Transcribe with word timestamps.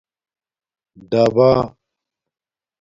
ڈبا 1.11 1.49